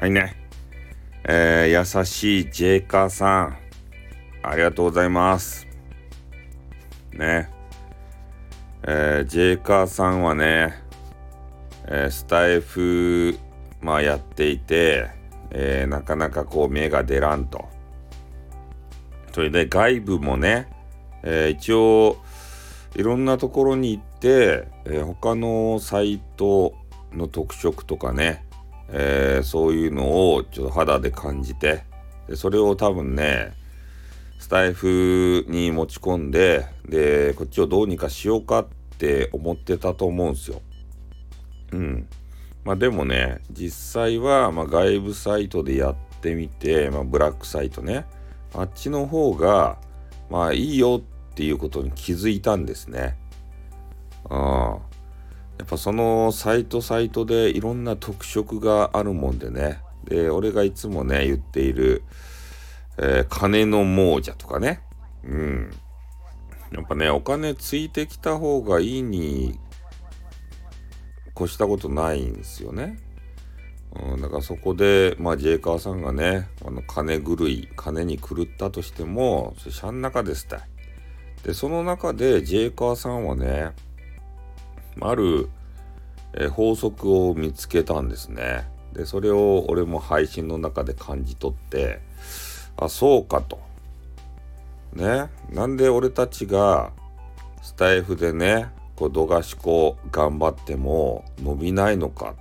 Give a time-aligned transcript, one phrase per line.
[0.00, 0.34] はいね。
[1.24, 3.58] えー、優しいジェイカーさん、
[4.42, 5.66] ありがとうございます。
[7.12, 7.50] ね。
[8.82, 10.82] えー、ジェイカーさんはね、
[11.84, 13.38] えー、スタイフ、
[13.82, 15.10] まあやっていて、
[15.50, 17.68] えー、なかなかこう芽が出らんと。
[19.32, 20.66] それで外部もね、
[21.22, 22.16] えー、一応
[22.96, 26.72] いろんなところに行って、えー、他のサイト
[27.12, 28.46] の特色とかね、
[28.92, 31.84] えー、そういうのをちょっと肌で感じて
[32.28, 33.52] でそれを多分ね
[34.38, 38.66] スタイフに持ち込んででこっちをどうにかしようかっ
[38.98, 40.62] て思ってたと思うんすよ。
[41.72, 42.08] うん。
[42.64, 48.06] まあでもね実際は、ま、外部サイトでやってみて、まあ、ブラックサイトね
[48.54, 49.78] あっちの方が
[50.30, 51.00] まあいいよ
[51.32, 53.16] っていうことに気づいたんですね。
[54.28, 54.89] うん。
[55.60, 62.02] やっぱそのサイトサイトでいろんな特色があるもんでねで俺がいつもね言っている、
[62.96, 64.80] えー、金の亡者とかね
[65.22, 65.70] うん
[66.72, 69.60] やっぱねお金ついてきた方がいいに
[71.38, 72.98] 越したことないんですよね。
[73.92, 80.58] うん、だからそこで、まあ、ジェイカーさんがね、あの金狂い、金に狂ったとしても、それシャン中ですって。
[81.48, 83.72] で、その中でジェイカーさんはね、
[85.00, 85.48] ある、
[86.34, 88.68] えー、法則を見つけたんですね。
[88.92, 92.00] で、それを俺も配信の中で感じ取って、
[92.76, 93.60] あ、そうかと。
[94.92, 95.30] ね。
[95.50, 96.92] なんで俺たちが
[97.62, 102.34] スタイフでね、こう、度がしこ頑張っても伸びないのか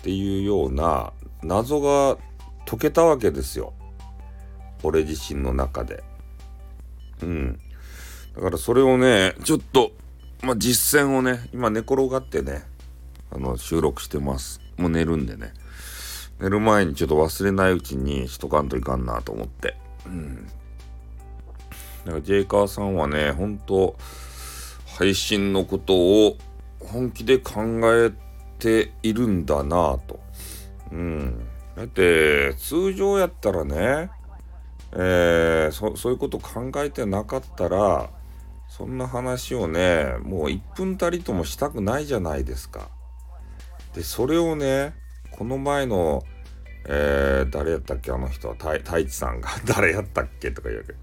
[0.00, 2.18] っていうような謎が
[2.66, 3.72] 解けたわけですよ。
[4.82, 6.02] 俺自身の中で。
[7.22, 7.60] うん。
[8.34, 9.92] だからそれをね、ちょっと
[10.42, 12.64] まあ、実践をね、今寝転がってね、
[13.34, 14.60] あの、収録してます。
[14.76, 15.52] もう寝るんでね。
[16.40, 19.76] 寝る前にちょっと忘れないうちにしとかんといかんなと思って。
[20.06, 20.46] うん。
[22.04, 23.96] だから、ジェイカーさんはね、ほんと、
[24.98, 26.36] 配信のことを
[26.78, 28.12] 本気で考え
[28.58, 30.20] ているんだなぁと。
[30.90, 31.46] うん。
[31.76, 34.10] だって、通常やったらね、
[34.92, 38.10] えー、そそういうこと考えてなかったら、
[38.68, 42.88] そんな話をね、もう1分たりともしたくないじゃないですか。
[43.94, 44.94] で、それをね、
[45.30, 46.24] この前の、
[46.86, 50.94] えー、誰やったっけあの人は、太一さんが 誰やったっけとか言うわけ。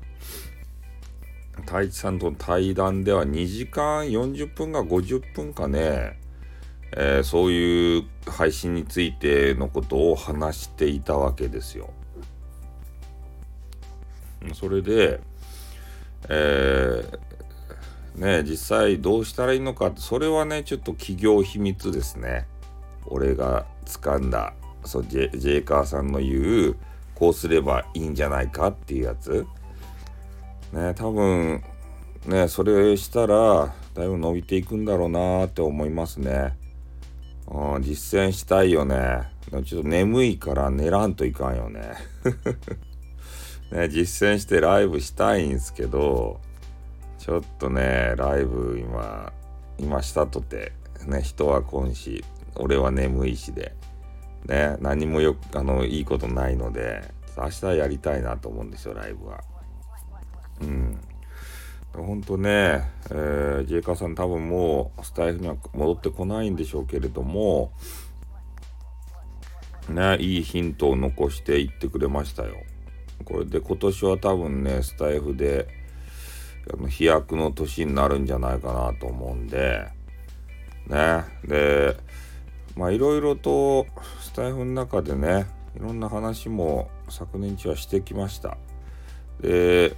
[1.62, 6.18] 太一さんとの対談では2時間40分か50分かね、
[6.94, 11.92] えー、そういう配信についてのことを話していたわけですよ。
[14.54, 15.20] それで、
[16.30, 22.48] えー、ね実際どうしたらいいのかそれはねちょっと企業秘密ですね
[23.10, 24.54] 俺が掴んだ
[24.86, 26.76] そうジェジェイカーさんの言う
[27.16, 29.46] こうすればいいんじゃないかっていうやつ。
[30.72, 31.64] ね多分
[32.28, 36.56] ねそれしたらだいぶ伸びていくんだろうなって思いますね、
[37.48, 39.32] うん、実践したいよね。
[39.66, 41.82] ちょっと眠いから寝らんといかんよね。
[43.72, 46.40] ね実践してライブしたいんすけど
[47.20, 49.34] ちょっとね、ライブ今、
[49.78, 50.72] 今したとて、
[51.06, 52.24] ね、人は来んし、
[52.56, 53.74] 俺は眠いしで、
[54.46, 57.02] ね、何もよあの、いいことないので、
[57.38, 59.42] 明日やりたいなと思うんですよ、ライブは。
[60.62, 61.00] うん。
[61.94, 67.72] ほんとね、えー、ジェイカーさん多分もうスタイフには戻ってこないんでしょうけれども、
[69.90, 72.56] ね、いいヒントを残していってくれましたよ。
[73.26, 75.68] これで今年は多分ね、スタイフで
[76.88, 79.88] 飛躍の年になるんじゃないかなと思うんで、
[80.88, 81.24] ね。
[81.46, 81.98] で、
[82.76, 83.88] まあいろいろと
[84.22, 88.58] スタイフの中でね、いろんな話も昨年中はしてきました。
[89.42, 89.96] で、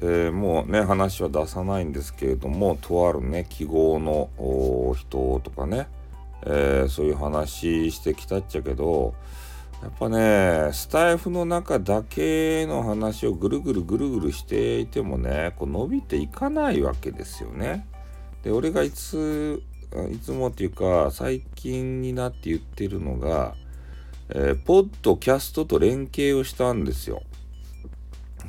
[0.00, 4.28] えー、もうね、話は出さないんですけれども、とあるね、記号の
[4.96, 5.88] 人とかね、
[6.42, 9.14] えー、そういう話してきたっちゃけど、
[9.82, 17.86] やっぱね、スタイフの中だけの話をぐるぐるぐるぐるしていてもね、こう伸びていかないわけですよね。
[18.42, 19.62] で、俺がいつ、
[20.12, 23.54] いつもっていうか、最近になって言ってるのが、
[24.30, 27.22] えー、ポッドキャストと連携をしたんですよ。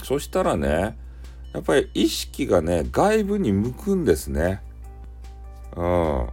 [0.03, 0.97] そしたらね、
[1.53, 4.62] やっぱり意識がね、外部に向くんですね。
[5.75, 6.30] うん。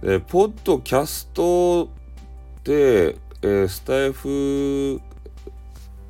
[0.00, 1.88] で、ポッドキャストっ
[2.62, 5.00] て、えー、スタイフ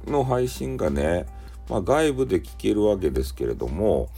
[0.07, 1.27] の配信がね、
[1.69, 4.09] まあ、外部で聞けるわけですけれども、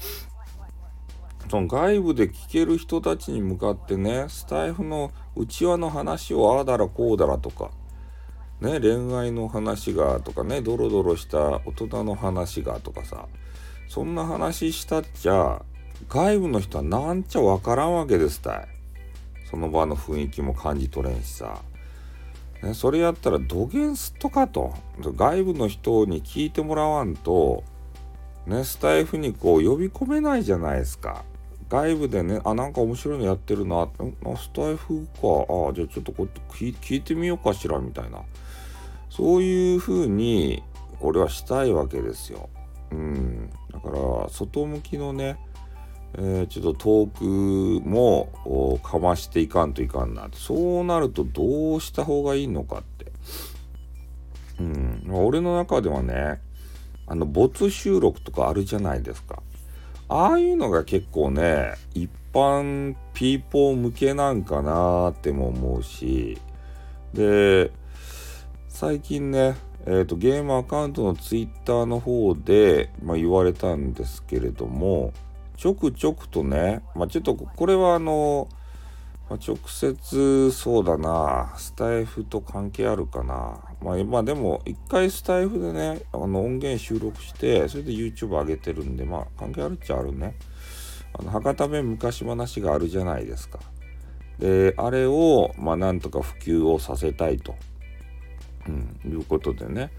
[1.50, 7.73] その外部で聞ける人たちに向かってね、スタイフの内輪の話をああだらこうだらとか、
[8.61, 13.26] ね恋愛の話がとかねドロドロした大人の話がとかさ
[13.88, 15.62] そんな話したっちゃ
[16.08, 18.69] 外部の人はなんちゃわからんわけですたい
[19.50, 21.62] その場の雰囲気も感じ取れんしさ、
[22.62, 24.75] ね、それやったらどげんすっとかと。
[25.00, 27.64] 外部の人に聞いてもらわんと
[28.47, 31.25] ねスタイフにこう呼び込めないじゃないですか。
[31.71, 33.89] 外部でねあなんか面白いのやってるなあ
[34.37, 38.21] スタイフかあじゃあちょっとこう聞いてみようかしらみたいな
[39.09, 40.63] そういう風に
[41.01, 42.51] 俺はしたいわけですよ。
[42.91, 45.39] うん、だから外向きのね
[46.15, 53.13] えー、ちょっとトークもかましていかんといかんなそうなるとどうした方がいいのかって。
[54.59, 56.41] うん、俺の中ではね、
[57.07, 59.43] あの、没収録とかあるじゃないですか。
[60.12, 66.37] ああいうのが結構ね、一般ピーポー向けなんかなーっても思うし、
[67.15, 67.71] で、
[68.69, 69.55] 最近ね、
[69.87, 75.12] えーと、ゲームアカウントのツイッターの方で、まあ、言われたんですけれども、
[75.57, 78.49] ちょくちょくとね、まあ、ちょっとこれはあの、
[79.31, 83.61] まあ、直接そうだな、スタイフと関係あるかな。
[83.81, 90.35] まあ、まあ、でも、一回スタイフでね、あの音源収録して、それで YouTube 上げてるんで、まあ、関係あるっちゃあるね。
[91.12, 93.61] あの博多弁昔話があるじゃないですか。
[94.41, 97.55] で、あれを、まあ、なんとか普及をさせたいと、
[98.67, 99.93] うん、いうことでね。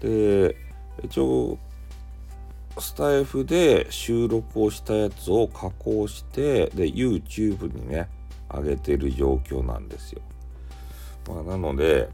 [0.00, 0.56] で、
[1.04, 1.58] 一応、
[2.78, 8.08] スタイフで収録をしたやつを加工してで YouTube にね
[8.52, 10.22] 上げてる状況なんですよ。
[11.28, 12.08] まあ、なので、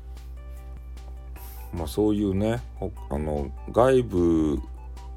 [1.73, 2.63] まあ、そういうね
[3.11, 4.59] あの外部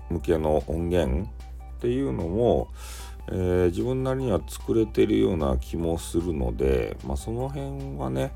[0.10, 1.30] 向けの音源
[1.78, 2.68] っていうのも、
[3.28, 8.34] えー、自分なりには作れてるような気もするので、まあ、その辺はね、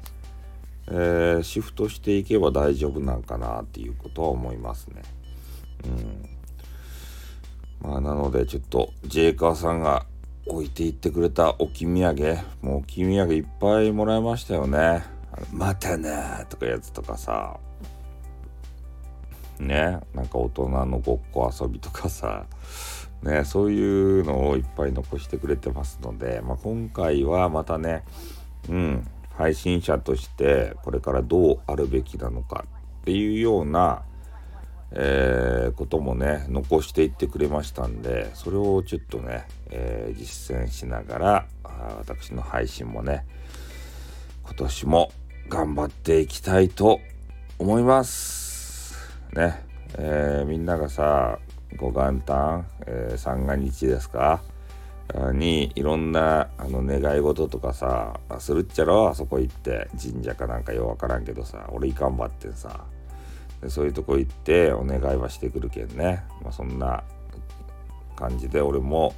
[0.88, 5.01] えー、シフトしていけば大丈夫なんかなっていうことは思いますね。
[5.85, 6.30] うん
[7.81, 10.06] まあ、なのでちょっとジェイカーさんが
[10.45, 15.04] 置いていってくれた置き土産もう置き土産いっぱいもらいましたよね。
[15.51, 17.57] またなとかやつとかさ。
[19.60, 22.45] ねなんか大人のごっこ遊びとかさ。
[23.24, 28.04] ねそういうのをいっぱい残してくれてますので、まあ、今回はまたね
[28.69, 29.07] うん
[29.38, 32.66] 配信者としてこれからどうあるべきなのか
[33.01, 34.04] っていうような
[34.95, 41.45] えー、こともね残していってくれましたんでそれをちょっとね、えー、実践しながら
[41.98, 43.25] 私の配信もね
[44.44, 45.12] 今年も
[45.50, 47.00] 頑張っていきたいと
[47.57, 48.95] 思います。
[49.34, 49.63] ね、
[49.98, 51.40] えー、みんながさ
[51.75, 54.44] ご元旦、え三が日ですか？
[55.34, 59.10] にいろんなあの願い事とかさするっちゃろ？
[59.10, 62.86] あそこ行って神社かなんかようわからんけどさ俺いかんばってさ。
[63.69, 67.04] そういうとこ行ってお願いはしてくるけんね、まあ、そんな
[68.15, 69.13] 感じで俺も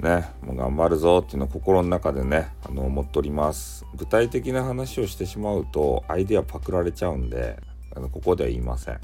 [0.00, 3.84] ねもう頑張るぞっていうのを心の中でねあの思っております。
[3.94, 7.58] 具体的な話をしてしまうとアイデアパクられちゃうんで
[7.94, 9.00] あのここでは言いません。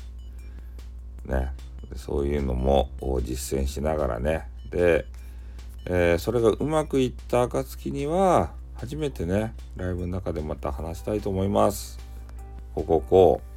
[1.26, 1.52] ね。
[1.96, 2.90] そういうのも
[3.22, 4.48] 実践しながらね。
[4.70, 5.06] で、
[5.86, 11.98] えー、それがうまくいった暁には初めてねライブの中でまた話したいと思います。
[12.74, 13.51] こここう。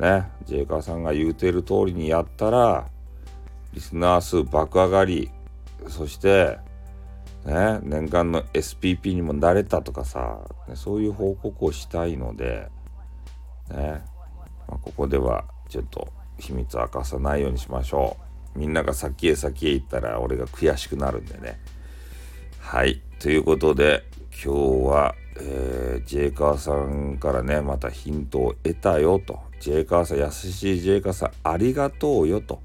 [0.00, 2.88] ね、ジェイカーさんが言うてる通りにやったら、
[3.74, 5.30] リスナー数爆上がり、
[5.88, 6.58] そして、
[7.44, 12.70] ね、年間の SPP にもなれたとかさ、ね、そういう報告をしたいので、
[13.70, 14.02] ね、
[14.66, 18.16] まあ、ここではちょっと秘密明かさないようにしましょ
[18.56, 18.58] う。
[18.58, 21.60] みんなが先へ先へ行ったら俺が悔しくなるんでね。
[22.58, 23.02] はい。
[23.18, 29.49] ということで、今日は、えー、ジェイカーさんからね、またヒントを得たよと。
[29.60, 32.60] J カーサ、優しい J カーサ、ありがとうよと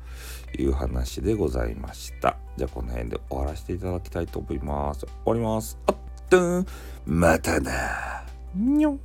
[0.58, 2.38] いう話でございました。
[2.58, 5.02] じゃあ、この辺で終わらせていただきたいと思います。
[5.02, 5.78] 終わります。
[5.88, 5.96] あっ
[6.30, 6.66] とん、
[7.06, 8.24] またな。
[8.56, 9.00] にょん。